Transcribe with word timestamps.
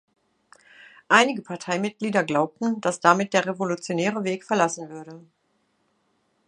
Einige 1.09 1.43
Parteimitglieder 1.43 2.23
glaubten, 2.23 2.81
dass 2.81 3.01
damit 3.01 3.33
der 3.35 3.45
revolutionäre 3.45 4.23
Weg 4.23 4.43
verlassen 4.45 4.89
würde. 4.89 5.21